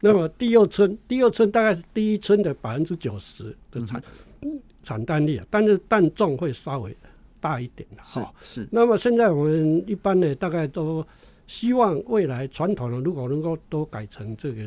[0.00, 4.02] 那么第二村，第二村大概是第一村的百分之九十的产、
[4.42, 6.96] 嗯、产蛋率啊，但是蛋重会稍微
[7.40, 8.68] 大一点是是。
[8.70, 11.06] 那么现在我们一般呢，大概都
[11.46, 14.62] 希望未来传统的如果能够都改成这个，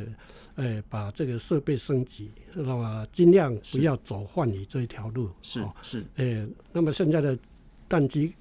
[0.55, 5.29] 呃，把这个设备升级，那么尽量不要走换羽这一条路。
[5.41, 6.03] 是是。
[6.15, 7.37] 呃，那么现在的
[7.87, 8.33] 蛋鸡，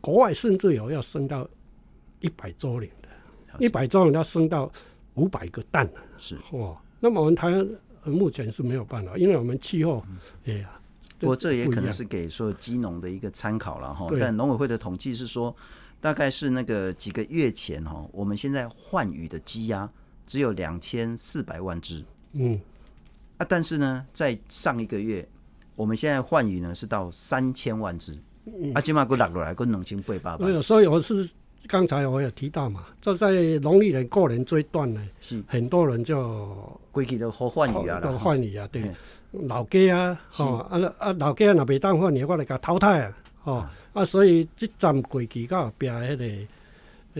[0.00, 1.48] 国外甚至有要升到
[2.20, 3.05] 一百周龄的，
[3.58, 4.70] 一百周龄要升到
[5.14, 5.88] 五百个蛋。
[6.16, 6.76] 是哇。
[7.00, 7.68] 那么我们台湾
[8.04, 10.04] 目前是没有办法，因为我们气候，
[10.46, 10.70] 哎呀。
[11.18, 14.06] 不过这也可能是给所有鸡农的一个参考了哈。
[14.20, 15.56] 但农委会的统计是说，
[15.98, 19.90] 大概是那个几个月前哈，我们现在换羽的鸡鸭
[20.26, 22.04] 只有两千四百万只。
[22.34, 22.60] 嗯。
[23.38, 25.26] 啊，但是呢，在上一个月，
[25.74, 28.18] 我们现在换羽呢是到三千万只。
[28.44, 28.74] 嗯。
[28.74, 30.62] 啊，起码给落落来，跟农情八百万。
[30.62, 31.26] 所以我是
[31.66, 38.82] 刚才我有提到嘛，就在农历年过年这一段呢，是很多人就归去都好换羽啊，都换羽啊，对。
[39.32, 46.24] 老家啊，哦，啊啊老家啊，若袂当换羽，我来甲淘汰啊，哦，啊，所以这站过去到后边迄个，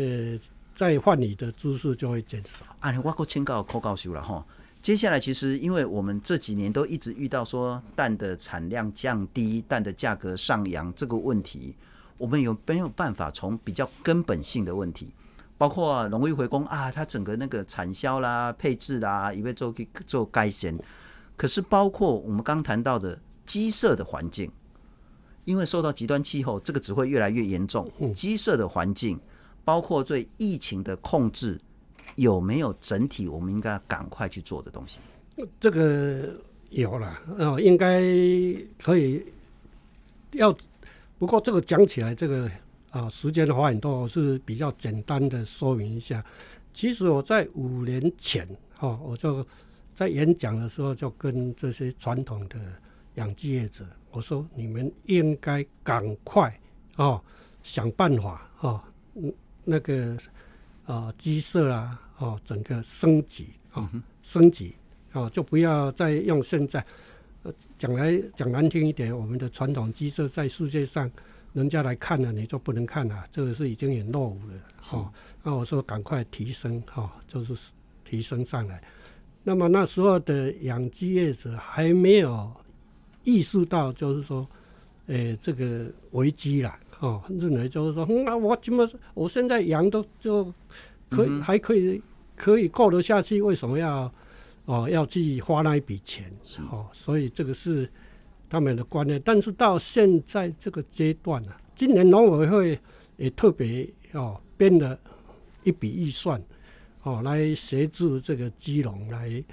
[0.01, 0.39] 呃，
[0.75, 2.65] 再换羽的株式就会减少。
[2.81, 4.43] 啊，我够请教柯教授了哈。
[4.81, 11.75] 接下来其实，因为我们这几年都一直遇到说蛋的产量降低、蛋的价格上扬这个问题，
[12.19, 15.13] 我们有没有办法从比较根本性的问题，
[15.59, 19.75] 包括农业回工啊，它整个那个产销啦、配置啦，以为做
[20.07, 20.77] 做改善。
[21.37, 24.51] 可是，包括我们刚谈到的鸡舍的环境，
[25.45, 27.91] 因为受到极端气候，这个只会越来越严重。
[28.15, 29.21] 鸡舍的环境，
[29.65, 31.61] 包括对疫情的控制，
[32.15, 35.01] 有没有整体我们应该要赶快去做的东西？
[35.61, 36.35] 这个
[36.71, 38.01] 有了，哦，应该
[38.83, 39.23] 可以。
[40.33, 40.55] 要
[41.19, 42.51] 不过这个讲起来，这个
[42.91, 46.25] 啊，时间的话很多，我是比较简单的说明一下。
[46.73, 49.47] 其实我在五年前，哈，我就。
[49.97, 52.59] 在演讲的时候，就跟这些传统的
[53.15, 56.55] 养鸡业者我说：“你们应该赶快
[56.97, 57.19] 哦，
[57.63, 58.79] 想办法哦，
[59.65, 60.15] 那个
[60.85, 64.75] 啊鸡舍啊哦，整个升级啊、哦，升级
[65.13, 66.85] 啊、哦，就不要再用现在
[67.79, 71.11] 讲来讲难听一点，我们的传统鸡舍在世界上
[71.53, 74.55] 人家来看了，你就不能看了，这个是已经很落伍了。
[74.93, 77.73] 哦，那我说赶快提升哈、哦，就是
[78.05, 78.83] 提升上来。”
[79.49, 82.53] 那么那时候的养鸡业者还没有
[83.23, 84.45] 意识到，就是说，
[85.07, 90.53] 诶、欸，这个危机啦，哦，认为就是说，那、嗯、我怎么，我现在养都就
[91.09, 92.03] 可以、嗯、还可以
[92.35, 94.13] 可以过得下去，为什么要
[94.67, 96.31] 哦要去花那一笔钱？
[96.71, 97.91] 哦，所以这个是
[98.49, 99.21] 他们的观念。
[99.25, 102.79] 但是到现在这个阶段啊，今年农委会
[103.17, 104.99] 也特别哦编了
[105.65, 106.41] 一笔预算。
[107.03, 109.45] 哦，来协助这个基农来，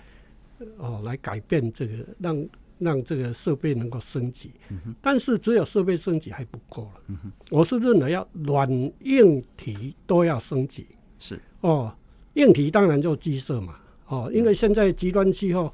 [0.78, 2.50] 哦，来改变这个，让
[2.80, 4.52] 让这个设备能够升级。
[4.70, 7.02] 嗯、但是只有设备升级还不够了。
[7.10, 8.68] 嗯、我是认为要软
[9.02, 10.88] 硬体都要升级。
[11.20, 11.96] 是哦，
[12.34, 13.78] 硬体当然就鸡舍嘛。
[14.14, 15.74] 哦，因为现在极端气候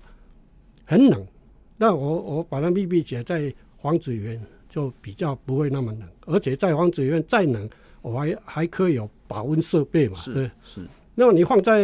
[0.85, 1.27] 很冷，
[1.75, 7.69] 那我我把它密闭起来，在房子里面就比较不会那么冷，而且在房子里面再冷，
[8.01, 10.15] 我还还可以有保温设备嘛。
[10.15, 10.87] 是对是。
[11.15, 11.83] 那么你放在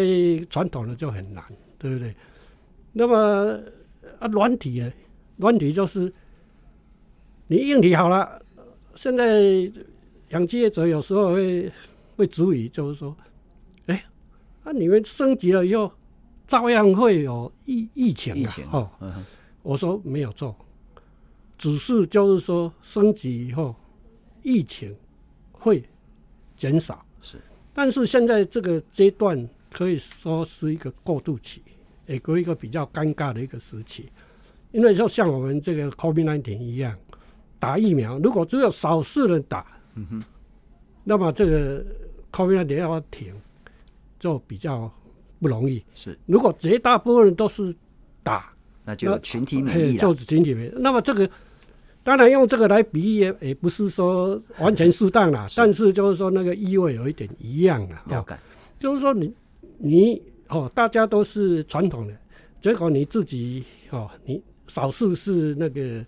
[0.50, 1.44] 传统的就很难，
[1.78, 2.16] 对不对？
[2.94, 3.60] 那么
[4.20, 4.90] 啊，软体呢？
[5.36, 6.12] 软体就是
[7.48, 8.42] 你硬体好了，
[8.96, 9.42] 现在
[10.30, 11.70] 养鸡业者有时候会
[12.16, 13.14] 会质疑，就是说，
[13.88, 14.06] 哎，
[14.64, 15.92] 啊，你们升级了以后，
[16.48, 18.48] 照样会有疫疫情啊？
[18.50, 19.26] 情哦，嗯、
[19.64, 20.56] 我说没有错，
[21.58, 23.76] 只是就是说升级以后，
[24.44, 24.96] 疫情
[25.52, 25.84] 会
[26.56, 27.04] 减少。
[27.22, 27.40] 是
[27.74, 31.62] 但是现在这个阶段可以说是一个过渡期，
[32.06, 34.10] 也过一个比较尴尬的一个时期，
[34.72, 36.96] 因为就像我们这个 COVID-19 一样，
[37.60, 39.66] 打疫苗如果只有少数人打，
[39.96, 40.24] 嗯哼，
[41.04, 41.84] 那么这个
[42.32, 43.34] COVID-19 要停
[44.20, 44.92] 就比较
[45.40, 45.84] 不容易。
[45.94, 47.74] 是，如果绝大部分人都是
[48.24, 50.74] 打，那就群体免疫了，就是群体免疫。
[50.78, 51.30] 那么这个。
[52.04, 58.00] 当然用这个来比喻也也不是说完全适当啦，但是就是说那个意味有一点一样了。
[58.06, 58.38] 了解，
[58.80, 59.34] 就是说你
[59.80, 62.16] 你哦，大家都是传统的，
[62.62, 66.06] 结果你自己哦，你少数是那个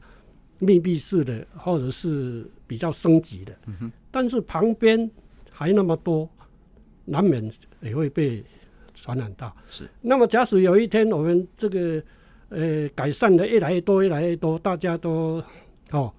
[0.59, 5.09] 密闭式的，或者是比较升级的，嗯但是旁边
[5.49, 6.29] 还那么多，
[7.05, 7.51] 难免
[7.81, 8.43] 也会被
[9.01, 9.55] 传染到。
[9.69, 9.89] 是。
[10.01, 12.01] 那么假使有一天我们这个
[12.49, 15.43] 呃改善的越来越多，越来越多，大家都
[15.91, 16.13] 哦，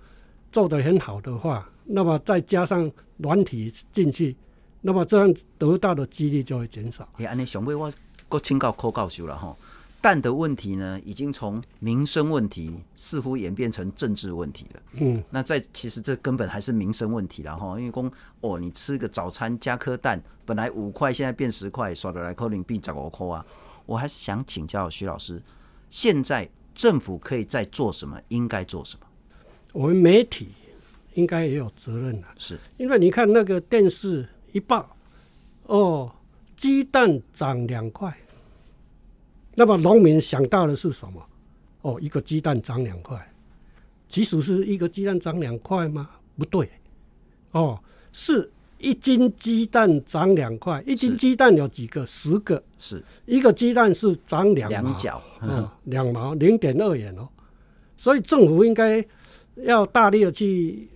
[0.50, 4.36] 做得很好的话，那么再加上软体进去，
[4.80, 7.08] 那么这样得到的几率就会减少。
[7.18, 7.92] 哎，安尼上尾我
[8.28, 9.56] 搁请教柯教授了哈，
[10.08, 14.82] 蛋的问题呢，已经从民生问题似乎演变成政治问题了。
[14.94, 23.44] 嗯，那在其实这根本还是民生问题了哈，因为公哦，你吃个早餐加颗蛋，本来五块，现在变十块，耍得来扣零币十五扣啊。
[23.84, 25.42] 我还是想请教徐老师，
[25.90, 28.18] 现在政府可以在做什么？
[28.28, 29.06] 应该做什么？
[29.74, 30.48] 我们媒体
[31.12, 34.96] 应该也有责任啊，是因为你看那个电视一报，
[35.64, 36.10] 哦，
[36.56, 38.16] 鸡蛋涨两块，
[39.58, 41.20] 那么农民想到的是什么？
[41.82, 43.18] 哦，一个鸡蛋涨两块，
[44.08, 46.08] 其实是一个鸡蛋涨两块吗？
[46.38, 46.70] 不对，
[47.50, 47.78] 哦，
[48.12, 48.48] 是
[48.78, 52.06] 一斤鸡蛋涨两块，一斤鸡蛋有几个？
[52.06, 57.28] 十个，是一个鸡蛋是涨两毛，两角，哦，两毛零点二元哦，
[57.96, 59.04] 所以政府应该。
[59.62, 60.88] 要大力的去，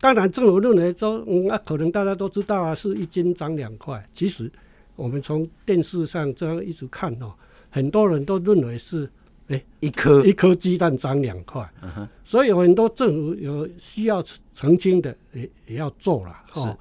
[0.00, 4.06] 当然政府认为说，嗯，那、啊、可能大家都知道啊，是一斤涨两块。
[4.12, 4.52] 其实
[4.96, 7.32] 我们从电视上这样一直看哦，
[7.76, 9.04] 很多人都认为是，
[9.48, 11.60] 哎、欸，一颗一颗鸡蛋涨两块。
[11.82, 12.08] Uh-huh.
[12.24, 16.34] 所以有很多政府有需要澄清的，也也要做了。
[16.54, 16.78] 哦，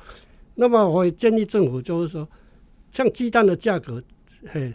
[0.53, 2.25] 那么我也建议政府就是说，
[2.91, 4.01] 像鸡蛋的价格，
[4.47, 4.73] 嘿，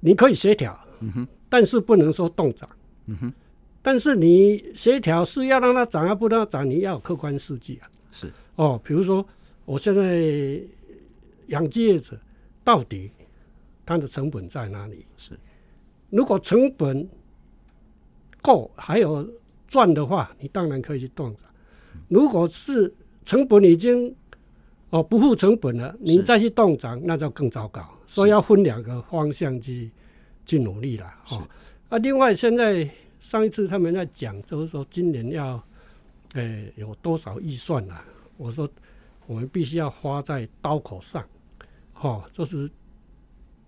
[0.00, 2.68] 你可以协调，嗯哼，但是不能说动涨，
[3.06, 3.32] 嗯哼。
[3.80, 7.88] 但是你协调是要让它涨啊，不让它涨，你要有客观数据啊。
[8.10, 8.26] 是
[8.56, 9.24] 哦，比如说
[9.64, 10.60] 我现在
[11.46, 12.18] 养鸡业者
[12.64, 13.12] 到底
[13.88, 15.06] 它的成本在哪里？
[15.16, 15.32] 是，
[16.10, 17.08] 如果成本
[18.42, 19.26] 够还有
[19.66, 21.44] 赚的话，你当然可以去动涨。
[22.08, 22.92] 如果是
[23.24, 24.14] 成本已经
[24.90, 27.82] 哦不付成本了，你再去动涨，那就更糟糕。
[28.06, 29.90] 所以要分两个方向去
[30.44, 31.06] 去努力了。
[31.30, 31.48] 哦，
[31.88, 32.90] 啊，另外现在。
[33.20, 35.60] 上一次他们在讲，就是说今年要，
[36.34, 38.04] 诶、欸、有多少预算啊？
[38.36, 38.66] 我说
[39.26, 41.26] 我们必须要花在刀口上，
[41.94, 42.70] 哈，就是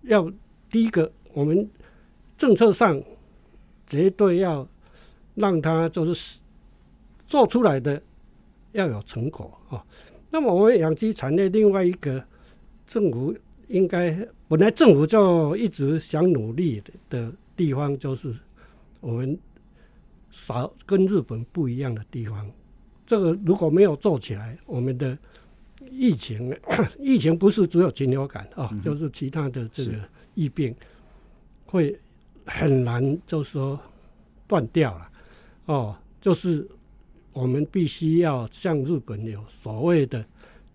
[0.03, 0.31] 要
[0.69, 1.69] 第一个，我们
[2.37, 3.01] 政策上
[3.85, 4.67] 绝对要
[5.35, 6.39] 让他就是
[7.25, 8.01] 做出来的
[8.73, 9.85] 要有成果啊。
[10.29, 12.23] 那么我们养鸡产业另外一个
[12.85, 13.35] 政府
[13.67, 18.35] 应该本来政府就一直想努力的地方就是。
[19.01, 19.35] 我们
[20.29, 22.47] 少跟日本不一样的地方，
[23.03, 25.17] 这个如果没有做起来，我们的
[25.89, 26.55] 疫情，
[26.99, 29.93] 疫情不是只有禽流感啊、嗯，就是其他的这个
[30.35, 30.75] 疫病
[31.65, 31.97] 会
[32.45, 33.79] 很难，就是说
[34.47, 35.09] 断掉了
[35.65, 35.95] 哦。
[36.19, 36.67] 就是
[37.33, 40.23] 我们必须要向日本有所谓的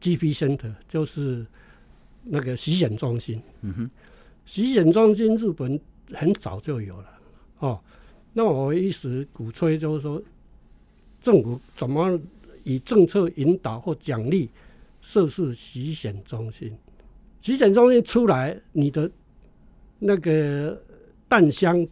[0.00, 1.46] GP Center，就是
[2.24, 3.40] 那个洗选中心。
[3.61, 3.90] 嗯哼，
[4.44, 5.78] 洗选中心日本
[6.12, 7.18] 很早就有了
[7.61, 7.80] 哦。
[8.32, 10.20] 那我一时鼓吹，就是说，
[11.20, 12.20] 政府怎么
[12.64, 14.50] 以政策引导或奖励
[15.07, 16.76] 设置洗选中心？
[17.40, 19.09] 洗选中心出来，你的
[20.00, 20.76] 那个
[21.28, 21.86] 蛋箱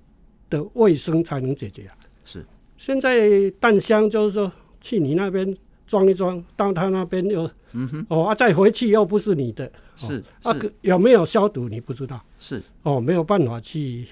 [0.51, 1.95] 的卫生才能解决啊。
[2.25, 2.45] 是，
[2.77, 4.51] 现在蛋箱就是说
[4.81, 5.57] 去你那边
[5.87, 14.09] 装一装，到他那边又，嗯哼，哦啊，再回去又不是你的，是，哦、啊，有没有消毒你不知道，是，哦，没有办法去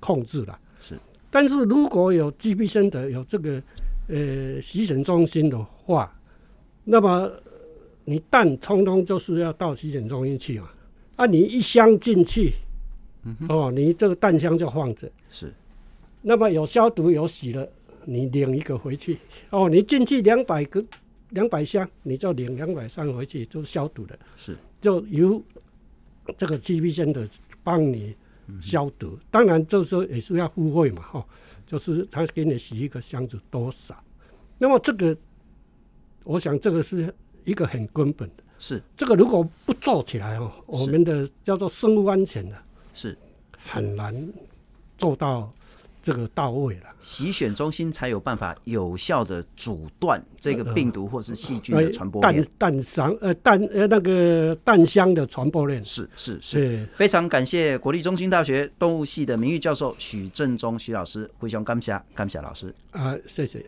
[0.00, 0.58] 控制了。
[0.80, 0.98] 是
[1.30, 3.62] 但是如果有 GP Center 有这个
[4.08, 6.10] 呃洗选中心的话，
[6.84, 7.30] 那么
[8.06, 10.70] 你蛋通通就是要到洗检中心去嘛？
[11.16, 12.54] 啊，你一箱进去，
[13.24, 15.10] 嗯，哦，你这个蛋箱就放着。
[15.28, 15.52] 是。
[16.22, 17.68] 那么有消毒有洗了，
[18.06, 19.18] 你领一个回去。
[19.50, 20.82] 哦，你进去两百个
[21.30, 24.18] 两百箱，你就领两百箱回去，就是消毒的。
[24.36, 24.56] 是。
[24.80, 25.42] 就由
[26.38, 27.28] 这个 GP Center
[27.62, 28.16] 帮你。
[28.62, 31.26] 消毒，当然这时候也是要付费嘛，哈，
[31.66, 34.00] 就是他给你洗一个箱子多少，
[34.56, 35.16] 那么这个，
[36.22, 37.12] 我想这个是
[37.46, 42.56] 一个很根本的，是这个如果不做起来哦，我们的叫做生物安全的，
[42.92, 43.16] 是
[43.56, 44.14] 很难
[44.98, 45.50] 做到。
[46.02, 52.40] 这个到位了，洗选中心才有办法有效的阻断这个病毒或是细菌的传播链。
[52.56, 56.86] 蛋蛋箱呃蛋呃那个蛋箱的传播链是是是。
[56.94, 63.66] 非常感谢国立中心大学动物系的名誉教授许正中许老师，非常感谢感谢老师啊，谢谢。